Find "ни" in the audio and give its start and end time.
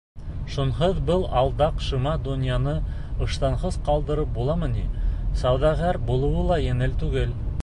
4.75-4.89